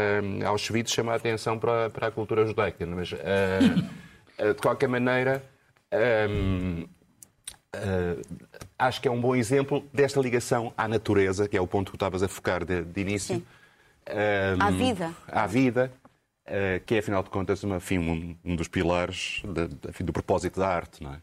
[0.45, 2.85] Auschwitz chama a atenção para, para a cultura judaica.
[2.85, 3.17] Mas, uh,
[4.53, 5.43] de qualquer maneira,
[6.31, 6.85] um,
[8.79, 11.93] acho que é um bom exemplo desta ligação à natureza, que é o ponto que
[11.93, 13.43] tu estavas a focar de, de início.
[14.09, 15.13] Um, à vida.
[15.27, 16.06] À vida eh,
[16.87, 20.61] que é, afinal de contas, uma, enfim, um, um, dos pilares de, enfim, do propósito
[20.61, 21.03] da arte.
[21.03, 21.23] Não é?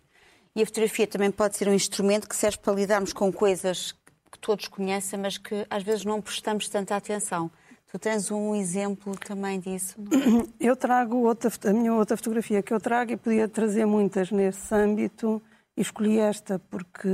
[0.56, 3.94] E a fotografia também pode ser um instrumento que serve para lidarmos com coisas
[4.32, 7.50] que todos conhecem, mas que às vezes não prestamos tanta atenção.
[7.92, 9.96] Tu tens um exemplo também disso?
[10.00, 10.48] Não?
[10.60, 14.74] Eu trago outra, a minha outra fotografia que eu trago e podia trazer muitas nesse
[14.74, 15.40] âmbito
[15.78, 17.08] e escolhi esta porque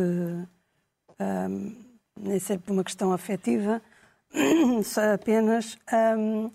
[1.19, 1.75] um,
[2.17, 3.81] nem sei por uma questão afetiva,
[4.83, 5.77] só apenas
[6.17, 6.49] um,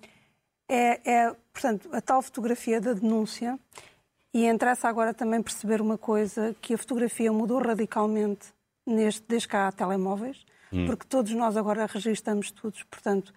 [0.69, 3.59] é, é, portanto, a tal fotografia da denúncia.
[4.35, 8.49] E interessa agora também perceber uma coisa, que a fotografia mudou radicalmente
[8.85, 10.87] neste, desde que há telemóveis, hum.
[10.87, 12.77] porque todos nós agora registramos tudo.
[12.91, 13.33] Portanto,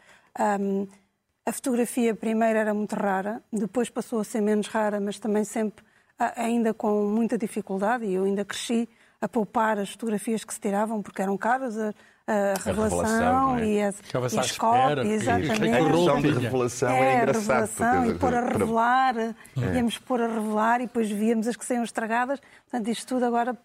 [0.59, 0.87] um,
[1.45, 5.85] a fotografia primeiro era muito rara, depois passou a ser menos rara, mas também sempre
[6.35, 8.89] ainda com muita dificuldade, e eu ainda cresci
[9.21, 11.75] a poupar as fotografias que se tiravam, porque eram caras,
[12.27, 13.65] a, revelação, a revelação é?
[13.65, 13.95] e as,
[14.33, 15.51] e as cópias, exatamente.
[15.51, 17.51] A questão de revelação é, é engraçado.
[17.51, 19.33] A revelação e pôr a revelar, é.
[19.75, 22.41] íamos pôr a revelar e depois víamos as que saíam estragadas.
[22.69, 23.57] Portanto, isto tudo agora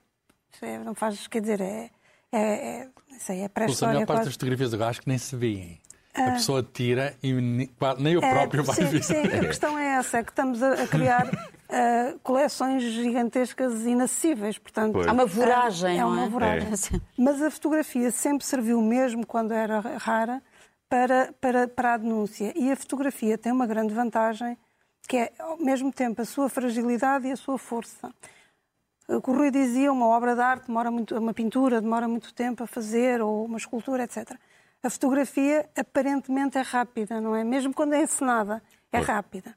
[0.60, 1.90] é, não faz, quer dizer, é,
[2.30, 3.90] é, é, isso aí é pré-história.
[3.90, 5.80] A maior parte das fotografias agora acho que nem se vêem.
[6.14, 6.30] A ah.
[6.32, 9.02] pessoa tira e nem o próprio é, vai sim, ver.
[9.02, 11.28] Sim, a questão é essa, é que estamos a, a criar
[11.72, 14.58] uh, coleções gigantescas inacessíveis.
[14.58, 16.68] Portanto, Há uma voragem, é, uma voragem.
[16.68, 17.00] É.
[17.16, 20.42] Mas a fotografia sempre serviu, mesmo quando era rara,
[20.88, 22.52] para, para, para a denúncia.
[22.56, 24.56] E a fotografia tem uma grande vantagem,
[25.08, 28.12] que é, ao mesmo tempo, a sua fragilidade e a sua força.
[29.08, 32.66] O Rui dizia, uma obra de arte demora muito, uma pintura demora muito tempo a
[32.66, 34.38] fazer, ou uma escultura, etc
[34.82, 37.44] a fotografia aparentemente é rápida, não é?
[37.44, 39.56] Mesmo quando é encenada, é rápida.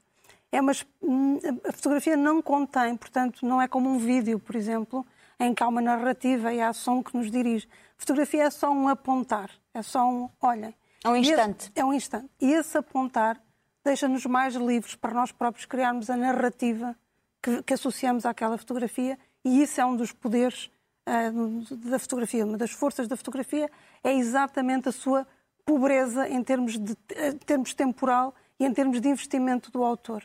[0.52, 5.04] É uma, a fotografia não contém, portanto, não é como um vídeo, por exemplo,
[5.38, 7.68] em que há uma narrativa e há som que nos dirige.
[7.96, 10.74] A fotografia é só um apontar, é só um olhem.
[11.04, 11.66] É um instante.
[11.66, 12.30] Esse, é um instante.
[12.40, 13.40] E esse apontar
[13.84, 16.96] deixa-nos mais livres para nós próprios criarmos a narrativa
[17.42, 20.68] que, que associamos àquela fotografia e isso é um dos poderes
[21.06, 23.70] uh, da fotografia, uma das forças da fotografia
[24.02, 25.24] é exatamente a sua
[25.64, 30.24] pobreza em termos, de, em termos temporal e em termos de investimento do autor.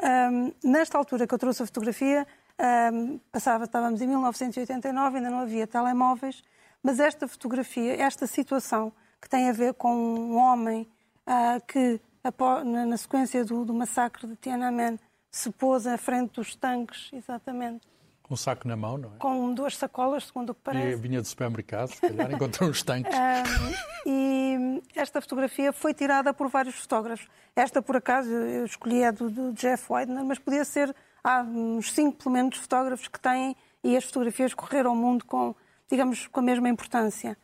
[0.00, 2.26] Um, nesta altura que eu trouxe a fotografia,
[2.92, 6.42] um, passava, estávamos em 1989, ainda não havia telemóveis,
[6.82, 10.88] Mas esta fotografia, esta situação que tem a ver com um homem
[11.26, 12.00] uh, que,
[12.64, 14.98] na, sequência do, do, massacre de Tiananmen,
[15.30, 17.86] se pôs à frente dos tanques, exatamente.
[18.22, 19.18] Com um saco na mão, não é?
[19.18, 20.92] Com duas sacolas, segundo o que parece.
[20.92, 23.12] E vinha do supermercado, se calhar, encontrou uns tanques.
[24.06, 27.26] e esta fotografia foi tirada por vários fotógrafos.
[27.54, 30.94] Esta, por acaso, eu escolhi a do, do Jeff Widener, mas podia ser.
[31.24, 35.54] Há uns cinco, pelo menos, fotógrafos que têm, e as fotografias correram ao mundo com,
[35.88, 37.36] digamos, com a mesma importância.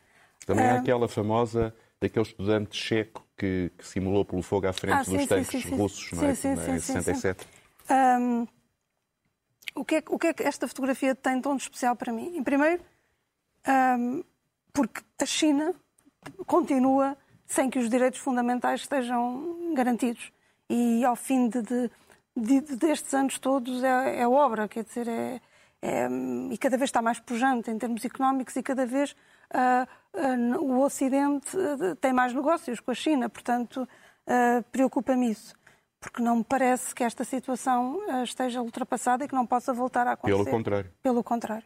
[0.45, 5.03] Também há aquela famosa daquele estudante checo que, que simulou pelo fogo à frente ah,
[5.03, 6.35] dos sim, tanques sim, sim, russos, não é?
[6.35, 7.47] Sim, sim, em 67.
[7.89, 8.47] Um,
[9.75, 12.37] o, que é, o que é que esta fotografia tem tão especial para mim?
[12.37, 12.83] Em primeiro,
[13.97, 14.23] um,
[14.73, 15.73] porque a China
[16.45, 20.31] continua sem que os direitos fundamentais estejam garantidos.
[20.69, 21.91] E ao fim de, de,
[22.35, 25.41] de, destes anos todos é, é obra, quer dizer, é,
[25.81, 26.07] é,
[26.51, 29.15] e cada vez está mais pujante em termos económicos e cada vez
[29.53, 33.87] uh, uh, o Ocidente uh, tem mais negócios com a China, portanto,
[34.71, 35.55] preocupa-me isso.
[35.99, 40.13] Porque não me parece que esta situação esteja ultrapassada e que não possa voltar a
[40.13, 40.43] acontecer.
[40.43, 40.91] Pelo contrário.
[41.03, 41.65] Pelo contrário.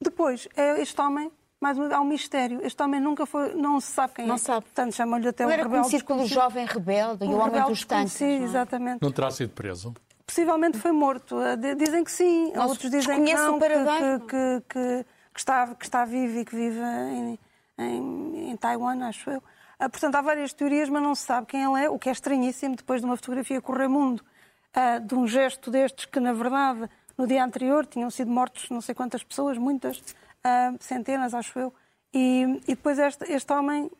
[0.00, 1.30] depois, é este homem
[1.62, 2.60] mais uma, há um mistério.
[2.64, 4.38] Este homem nunca foi, não se sabe quem não é.
[4.38, 4.62] Sabe.
[4.62, 5.82] Portanto, chamam-lhe até Ele o era rebelde.
[5.84, 8.14] conhecido pelo jovem rebelde e o, homem dos tanques.
[8.14, 8.42] Sim, é?
[8.42, 9.00] exatamente.
[9.00, 9.94] Não terá sido preso?
[10.26, 11.36] Possivelmente foi morto.
[11.76, 14.20] Dizem que sim, Nossa, outros dizem que não, o paradigma.
[14.20, 17.38] que, que, que, que, está, que está vivo e que vive em,
[17.78, 19.42] em, em Taiwan, acho eu.
[19.82, 22.12] Ah, portanto, há várias teorias, mas não se sabe quem ele é, o que é
[22.12, 24.24] estranhíssimo depois de uma fotografia correr mundo,
[24.72, 28.80] ah, de um gesto destes que, na verdade, no dia anterior tinham sido mortos não
[28.80, 30.00] sei quantas pessoas, muitas,
[30.44, 31.74] ah, centenas, acho eu.
[32.14, 33.90] E, e depois este, este homem,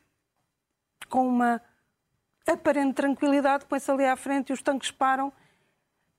[1.08, 1.60] com uma
[2.46, 5.32] aparente tranquilidade, põe-se ali à frente e os tanques param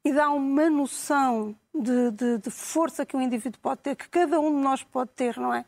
[0.03, 4.41] e dá uma noção de, de, de, força que um indivíduo pode ter, que cada
[4.41, 5.63] um de nós pode ter, não é?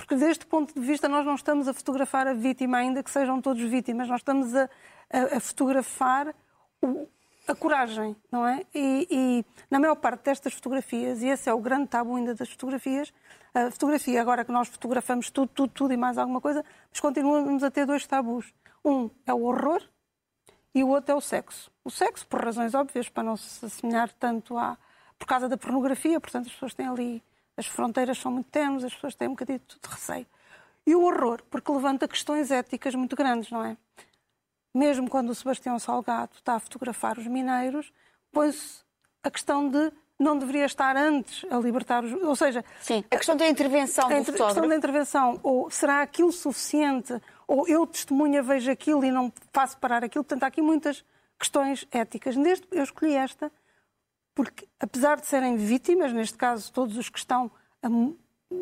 [0.00, 3.38] Porque deste ponto de vista nós não estamos a fotografar a vítima, ainda que sejam
[3.38, 4.62] todos vítimas, nós estamos a,
[5.12, 6.34] a, a fotografar
[6.80, 7.06] o,
[7.46, 8.64] a coragem, não é?
[8.74, 12.48] E, e, na maior parte destas fotografias, e esse é o grande tabu ainda das
[12.48, 13.12] fotografias,
[13.52, 17.62] a fotografia, agora que nós fotografamos tudo, tudo, tudo e mais alguma coisa, mas continuamos
[17.62, 18.54] a ter dois tabus.
[18.82, 19.82] Um é o horror
[20.74, 21.70] e o outro é o sexo.
[21.84, 24.78] O sexo, por razões óbvias, para não se assemelhar tanto à.
[25.18, 27.22] por causa da pornografia, portanto, as pessoas têm ali.
[27.60, 30.26] As fronteiras são muito tenues, as pessoas têm um bocadinho de receio.
[30.86, 33.76] E o horror, porque levanta questões éticas muito grandes, não é?
[34.74, 37.92] Mesmo quando o Sebastião Salgado está a fotografar os mineiros,
[38.32, 38.82] põe-se
[39.22, 42.12] a questão de não deveria estar antes a libertar os.
[42.12, 42.64] Ou seja.
[42.80, 44.42] Sim, a questão da intervenção do a fotógrafo.
[44.42, 45.40] A questão da intervenção.
[45.42, 47.20] Ou será aquilo suficiente?
[47.46, 50.24] Ou eu, testemunha, vejo aquilo e não faço parar aquilo?
[50.24, 51.04] Portanto, há aqui muitas
[51.38, 52.36] questões éticas.
[52.36, 53.50] Neste, eu escolhi esta
[54.34, 57.50] porque, apesar de serem vítimas, neste caso, todos os que estão,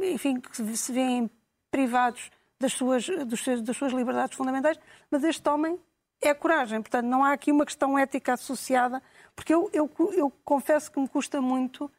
[0.03, 1.31] enfim, que se veem
[1.71, 4.79] privados das suas, das suas liberdades fundamentais,
[5.11, 5.79] mas este homem
[6.21, 6.81] é coragem.
[6.81, 9.03] Portanto, não há aqui uma questão ética associada,
[9.35, 11.91] porque eu, eu, eu confesso que me custa muito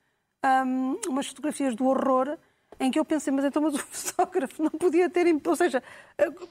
[0.45, 2.37] um, umas fotografias do horror
[2.79, 5.25] em que eu pensei, mas então mas o fotógrafo não podia ter...
[5.45, 5.83] Ou seja,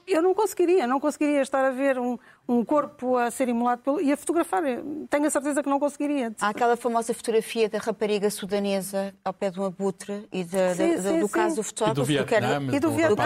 [0.07, 2.17] eu não conseguiria, não conseguiria estar a ver um,
[2.49, 4.63] um corpo a ser imolado pelo, e a fotografar.
[5.07, 6.33] Tenho a certeza que não conseguiria.
[6.41, 10.95] Há aquela famosa fotografia da rapariga sudanesa ao pé de um abutre e de, sim,
[10.95, 11.33] de, sim, do sim.
[11.33, 12.01] caso do fotógrafo.
[12.01, 12.75] E do Vietnã.
[12.75, 13.23] E do Vietnã,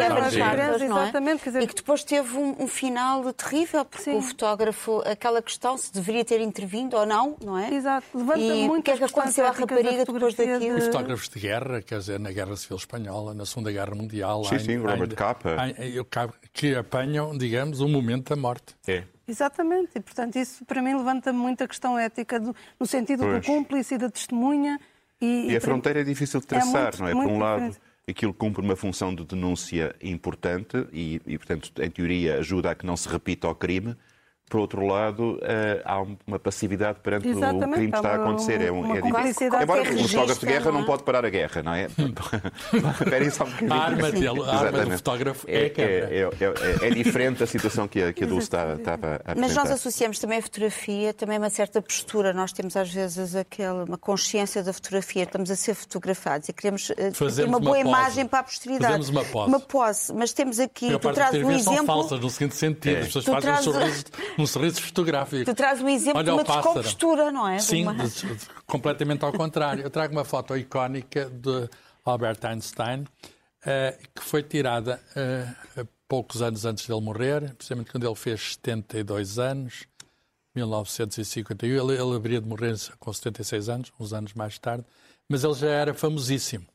[0.75, 1.49] exatamente.
[1.49, 6.25] E que depois teve um, um final terrível, porque o fotógrafo, aquela questão se deveria
[6.25, 7.73] ter intervindo ou não, não é?
[7.73, 8.05] Exato.
[8.13, 10.77] Levanta e o que é que aconteceu à rapariga depois daquilo?
[10.77, 14.43] Os fotógrafos de guerra, quer dizer, na Guerra Civil Espanhola, na Segunda Guerra Mundial.
[14.43, 15.55] Sim, sim, Robert Capa.
[16.51, 18.75] Que apanham, digamos, o momento da morte.
[18.85, 19.12] É.
[19.27, 23.41] Exatamente, e portanto isso para mim levanta muita questão ética do, no sentido pois.
[23.41, 24.79] do cúmplice e da testemunha.
[25.21, 27.11] E, e a fronteira é difícil de traçar, é muito, não é?
[27.13, 32.39] Por um lado, aquilo cumpre uma função de denúncia importante e, e, portanto, em teoria,
[32.39, 33.95] ajuda a que não se repita o crime.
[34.49, 38.61] Por outro lado, uh, há uma passividade perante Exatamente, o crime que está a acontecer.
[38.61, 39.47] é, um, é difícil.
[39.47, 41.87] Embora o fotógrafo de guerra não, não pode parar a guerra, não é?
[43.01, 43.73] Esperem só um bocadinho.
[43.73, 47.87] A arma, dele, a arma do fotógrafo é, é, é, é, é, diferente a situação
[47.87, 49.41] que a, que a Dulce estava, estava a apresentar.
[49.41, 52.31] Mas nós associamos também a fotografia, também uma certa postura.
[52.31, 55.23] Nós temos às vezes aquela, uma consciência da fotografia.
[55.23, 56.91] Estamos a ser fotografados e queremos
[57.35, 58.83] ter uma boa uma imagem para a posteridade.
[58.83, 59.47] Fazemos uma pose.
[59.49, 60.13] Uma pose.
[60.13, 61.77] Mas temos aqui, tu trazes um exemplo...
[61.77, 62.99] são falsas, no seguinte sentido.
[62.99, 64.05] As pessoas fazem um sorriso
[64.37, 65.45] um sorriso fotográfico.
[65.45, 67.59] Tu traz um exemplo Olha de uma descompostura, não é?
[67.59, 67.95] Sim, uma...
[68.65, 69.83] completamente ao contrário.
[69.83, 71.69] Eu trago uma foto icónica de
[72.05, 78.15] Albert Einstein, uh, que foi tirada uh, poucos anos antes dele morrer, precisamente quando ele
[78.15, 79.85] fez 72 anos,
[80.55, 81.69] 1951.
[81.69, 84.85] Ele, ele haveria de morrer com 76 anos, uns anos mais tarde,
[85.27, 86.65] mas ele já era famosíssimo.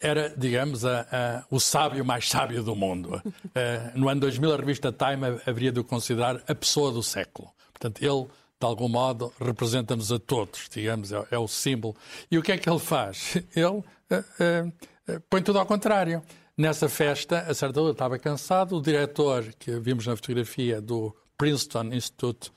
[0.00, 3.20] Era, digamos, a, a, o sábio mais sábio do mundo.
[3.94, 7.50] No ano 2000, a revista Time haveria de o considerar a pessoa do século.
[7.72, 8.26] Portanto, ele,
[8.60, 11.94] de algum modo, representa-nos a todos, digamos, é, é, o símbolo.
[12.30, 13.36] E o que é que ele faz?
[13.54, 16.22] Ele uh, põe tudo ao contrário.
[16.56, 21.92] Nessa festa, a certa altura estava cansado, o diretor, que vimos na fotografia do Princeton
[21.92, 22.50] Institute,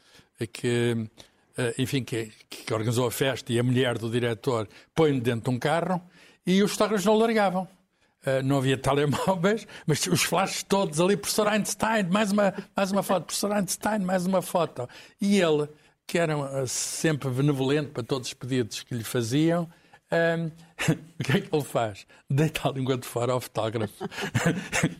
[0.53, 0.95] que,
[1.77, 5.59] enfim, que, que organizou a festa, e a mulher do diretor põe-no dentro de um
[5.59, 6.01] carro
[6.45, 7.67] e os fotógrafos não largavam.
[8.25, 13.01] Uh, não havia telemóveis, mas os flashes todos ali, professor Einstein, mais uma, mais uma
[13.01, 14.89] foto, professor Einstein, mais uma foto.
[15.21, 15.69] E ele,
[16.05, 19.69] que era uh, sempre benevolente para todos os pedidos que lhe faziam,
[20.11, 20.51] um,
[21.19, 22.05] o que é que ele faz?
[22.29, 23.93] Deita a língua de fora ao fotógrafo.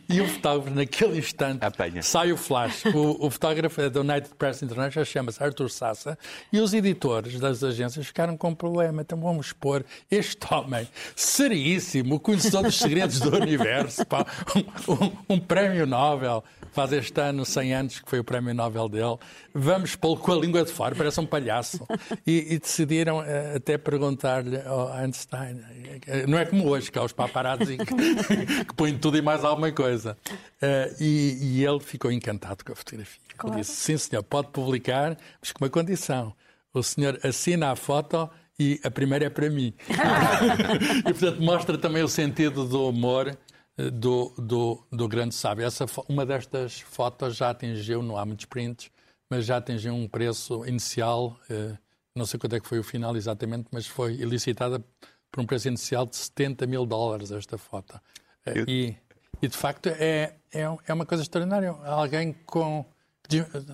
[0.08, 2.02] e o fotógrafo, naquele instante, Apanha.
[2.02, 2.84] sai o flash.
[2.86, 6.18] O, o fotógrafo é da United Press International, chama-se Arthur Sassa,
[6.52, 9.02] e os editores das agências ficaram com um problema.
[9.02, 15.40] Então vamos expor este homem seríssimo, conhecedor dos segredos do universo, pá, um, um, um
[15.40, 19.16] prémio Nobel faz este ano 100 anos que foi o prémio Nobel dele.
[19.54, 21.86] Vamos pô-lo com a língua de fora, parece um palhaço.
[22.26, 25.62] E, e decidiram uh, até perguntar-lhe ao Einstein.
[26.28, 27.84] Não é como hoje, que há os paparazzi que,
[28.64, 30.16] que põem tudo e mais alguma coisa.
[30.30, 33.20] Uh, e, e, ele ficou encantado com a fotografia.
[33.36, 33.56] Claro.
[33.56, 36.34] Ele disse: sim, senhor, pode publicar, mas com uma condição.
[36.72, 39.74] O senhor assina a foto e a primeira é para mim.
[41.00, 43.36] e, portanto, mostra também o sentido do humor
[43.92, 45.64] do, do, do grande sábio.
[45.64, 48.90] Essa, uma destas fotos já atingiu, não há muitos prints,
[49.30, 51.76] mas já atingiu um preço inicial, eh,
[52.14, 54.84] não sei quanto é que foi o final exatamente, mas foi elicitada
[55.30, 58.00] por um preço inicial de 70 mil dólares esta foto.
[58.46, 58.64] Eh, Eu...
[58.66, 58.96] E,
[59.42, 61.70] e, de facto é, é, é uma coisa extraordinária.
[61.84, 62.84] Alguém com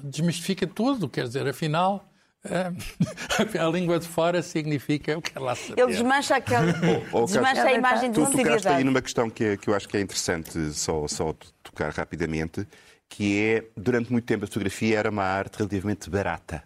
[0.04, 2.06] desmistifica tudo, quer dizer, afinal
[2.50, 3.58] é.
[3.58, 5.82] a língua de fora significa o que ela saber.
[5.82, 6.72] Ele desmancha, aquela,
[7.12, 9.74] oh, oh, desmancha a imagem de Tu tocaste aí numa questão que, é, que eu
[9.74, 12.66] acho que é interessante só, só tocar rapidamente,
[13.08, 16.62] que é, durante muito tempo a fotografia era uma arte relativamente barata.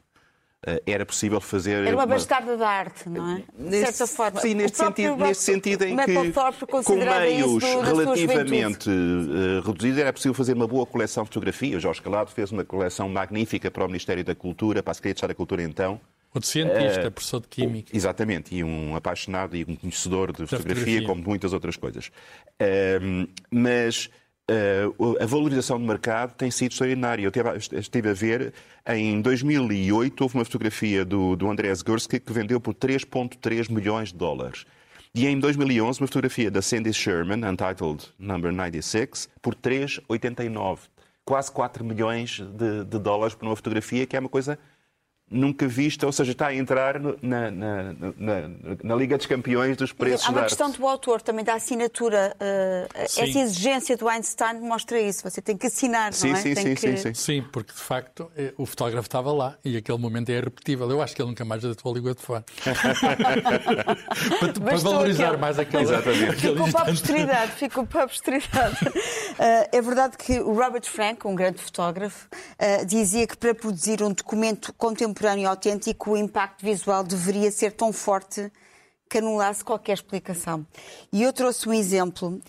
[0.67, 1.87] Eh, era possível fazer.
[1.87, 3.43] Era uma, bastarda da arte, não é?
[3.59, 4.41] De certa forma.
[4.41, 6.33] Sim, neste sentido, neste sentido em que,
[6.85, 11.79] com meios relativamente uh, reduzidos, era possível fazer uma boa coleção de fotografia.
[11.79, 15.29] O Jorge Calado fez uma coleção magnífica para o Ministério da Cultura, para a Secretaria
[15.29, 15.99] da Cultura então.
[16.33, 17.97] Outro cientista, uh, professor de Química.
[17.97, 22.09] Exatamente, e um apaixonado e um conhecedor de fotografia, fotografia, como de muitas outras coisas.
[22.61, 24.20] Uh, mas Uh,
[25.21, 27.25] a valorização do mercado tem sido extraordinária.
[27.25, 28.53] Eu estive a ver,
[28.87, 34.19] em 2008, houve uma fotografia do, do Andreas Gursky que vendeu por 3,3 milhões de
[34.19, 34.67] dólares.
[35.15, 40.79] E em 2011, uma fotografia da Sandy Sherman, Untitled Number 96, por 3,89.
[41.25, 44.59] Quase 4 milhões de, de dólares por uma fotografia, que é uma coisa
[45.31, 48.51] nunca vista, ou seja, está a entrar na, na, na,
[48.83, 52.35] na Liga dos Campeões dos preços Há uma questão do autor, também da assinatura.
[52.37, 55.23] Uh, essa exigência do Einstein mostra isso.
[55.23, 56.41] Você tem que assinar, sim, não é?
[56.41, 56.81] Sim, sim, que...
[56.81, 57.15] sim, sim.
[57.15, 60.91] Sim, porque de facto eh, o fotógrafo estava lá e aquele momento é irrepetível.
[60.91, 62.45] Eu acho que ele nunca mais atuou a língua de fora.
[64.41, 65.41] para, para valorizar aquele...
[65.41, 65.83] mais aquele.
[65.85, 66.37] Exatamente.
[66.37, 67.53] Ficou para a posteridade.
[67.53, 68.77] Ficou para a posteridade.
[68.85, 68.91] Uh,
[69.71, 74.13] é verdade que o Robert Frank, um grande fotógrafo, uh, dizia que para produzir um
[74.13, 78.51] documento contemporâneo contemporâneo e autêntico, o impacto visual deveria ser tão forte
[79.09, 80.67] que anulasse qualquer explicação.
[81.13, 82.43] E eu trouxe um exemplo, uh,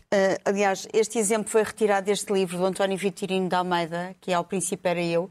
[0.46, 4.44] aliás, este exemplo foi retirado deste livro do António Vitorino de Almeida, que é Ao
[4.44, 5.30] Princípio Era Eu,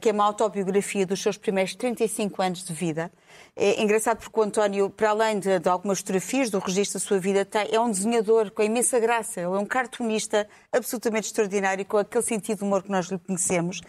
[0.00, 3.12] que é uma autobiografia dos seus primeiros 35 anos de vida.
[3.54, 7.18] É engraçado porque o António, para além de, de algumas fotografias do registro da sua
[7.18, 9.40] vida, tem, é um desenhador com imensa graça.
[9.40, 13.80] Ele é um cartunista absolutamente extraordinário, com aquele sentido de humor que nós lhe conhecemos.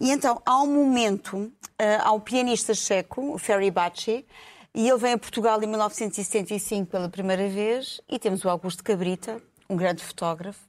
[0.00, 1.52] E então, há um momento, uh,
[2.00, 4.26] há um pianista checo, o Ferry Bacci,
[4.74, 9.40] e ele vem a Portugal em 1975 pela primeira vez, e temos o Augusto Cabrita,
[9.68, 10.66] um grande fotógrafo.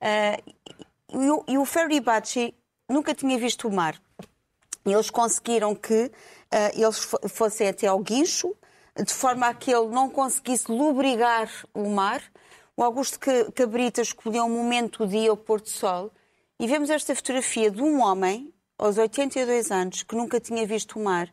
[0.00, 0.42] Uh,
[1.12, 2.54] e, e o Ferry Bacci
[2.88, 4.00] nunca tinha visto o mar.
[4.84, 6.10] Eles conseguiram que uh,
[6.74, 6.98] eles
[7.28, 8.54] fossem até ao guincho,
[8.96, 12.22] de forma a que ele não conseguisse lubrigar o mar.
[12.76, 13.18] O Augusto
[13.54, 16.12] Cabrita escolheu um momento do dia ao pôr sol
[16.58, 21.04] e vemos esta fotografia de um homem, aos 82 anos, que nunca tinha visto o
[21.04, 21.32] mar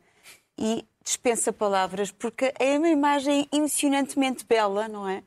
[0.58, 5.24] e dispensa palavras, porque é uma imagem emocionantemente bela, não é?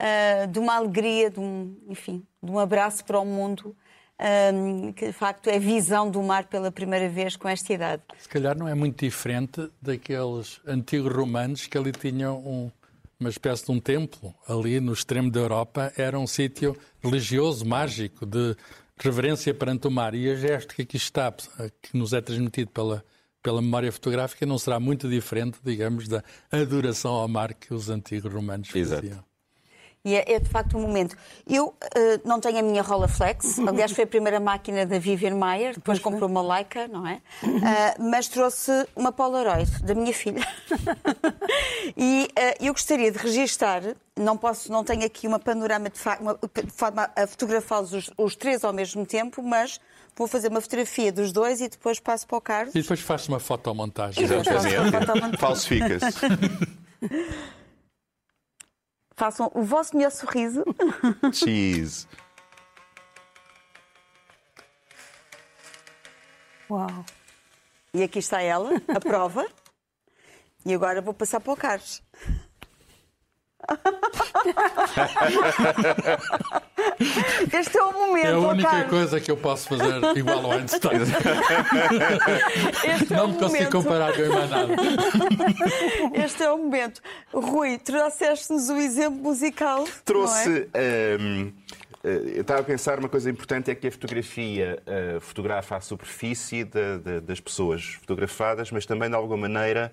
[0.00, 3.76] Uh, de uma alegria, de um, enfim, de um abraço para o mundo
[4.20, 8.02] um, que de facto é visão do mar pela primeira vez com esta idade.
[8.18, 12.70] Se calhar não é muito diferente daqueles antigos romanos que ali tinham um,
[13.20, 14.34] uma espécie de um templo.
[14.46, 18.56] Ali no extremo da Europa era um sítio religioso, mágico, de
[18.98, 20.14] reverência perante o mar.
[20.14, 23.04] E a gesto que aqui está, que nos é transmitido pela,
[23.42, 28.32] pela memória fotográfica, não será muito diferente, digamos, da adoração ao mar que os antigos
[28.32, 28.98] romanos faziam.
[28.98, 29.27] Exato.
[30.08, 31.14] E é, é, de facto um momento.
[31.46, 31.74] Eu uh,
[32.24, 36.30] não tenho a minha Rolleiflex, aliás foi a primeira máquina da Vivian Mayer, depois comprou
[36.30, 37.20] uma Leica, não é?
[37.42, 40.46] Uh, mas trouxe uma Polaroid da minha filha.
[41.94, 43.82] e uh, eu gostaria de registar,
[44.16, 48.34] não posso, não tenho aqui uma panorama de, uma, de forma a fotografá-los os, os,
[48.34, 49.78] três ao mesmo tempo, mas
[50.16, 52.74] vou fazer uma fotografia dos dois e depois passo para o Carlos.
[52.74, 54.26] E depois faço uma fotomontagem.
[55.38, 56.02] Falsificas.
[59.18, 60.64] Façam o vosso melhor sorriso.
[61.34, 62.06] Cheese.
[66.70, 67.04] Uau.
[67.92, 69.44] E aqui está ela, a prova.
[70.64, 72.00] E agora vou passar para o Carlos.
[77.52, 78.26] Este é o momento.
[78.26, 78.90] É a única Carlos.
[78.90, 81.00] coisa que eu posso fazer igual ao Einstein.
[82.84, 84.74] Este é não me consigo comparar com mais nada.
[86.24, 87.00] Este é o momento.
[87.32, 89.84] Rui, trouxeste-nos o exemplo musical.
[90.04, 90.68] Trouxe.
[90.74, 91.16] É?
[91.20, 91.52] Um,
[92.02, 95.80] eh, eu estava a pensar uma coisa importante é que a fotografia uh, fotografa a
[95.80, 99.92] superfície de, de, das pessoas fotografadas, mas também de alguma maneira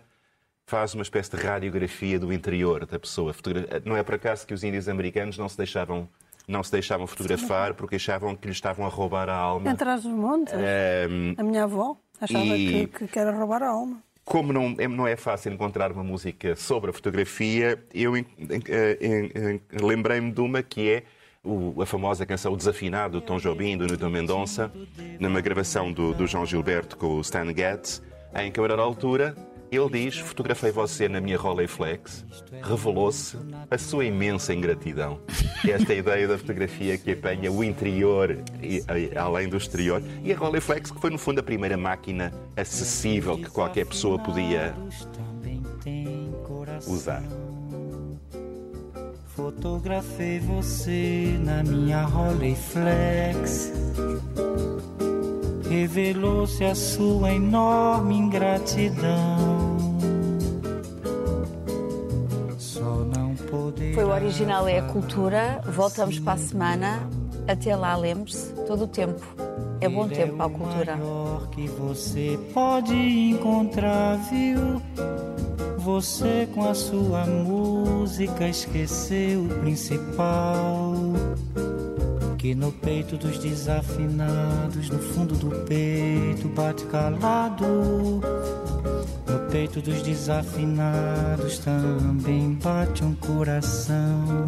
[0.65, 3.33] faz uma espécie de radiografia do interior da pessoa.
[3.83, 6.09] Não é por acaso que os índios americanos não se deixavam
[6.47, 9.71] não se deixavam fotografar porque achavam que lhes estavam a roubar a alma.
[9.71, 10.53] Atrás dos montes.
[10.53, 12.87] Um, a minha avó achava e...
[12.87, 14.01] que, que era roubar a alma.
[14.23, 18.13] Como não é, não é fácil encontrar uma música sobre a fotografia, eu
[19.83, 21.03] lembrei-me de uma que é
[21.43, 24.71] o, a famosa canção O Desafinado, do Tom Jobim, do Nilton Mendonça,
[25.19, 28.01] numa gravação do, do João Gilberto com o Stan Getz,
[28.35, 29.35] em que, a altura,
[29.71, 32.25] ele diz: Fotografei você na minha Rolleiflex.
[32.61, 33.37] Revelou-se
[33.69, 35.19] a sua imensa ingratidão.
[35.67, 38.83] Esta é ideia da fotografia que apanha o interior e,
[39.15, 40.01] além do exterior.
[40.23, 44.73] E a Rolleiflex, que foi no fundo a primeira máquina acessível que qualquer pessoa podia
[46.87, 47.23] usar.
[49.35, 53.73] Fotografei você na minha Rolleiflex
[55.75, 59.75] revelou-se a sua enorme ingratidão.
[63.93, 65.61] Foi o original é a cultura.
[65.65, 67.09] Voltamos para a semana.
[67.47, 69.21] Até lá, lembre-se, todo o tempo.
[69.81, 70.99] É bom tempo para a cultura.
[71.51, 74.81] que você pode encontrar, viu?
[75.77, 80.84] Você com a sua música esqueceu o principal
[82.45, 87.65] que no peito dos desafinados, no fundo do peito bate calado.
[87.65, 94.45] No peito dos desafinados também bate um coração.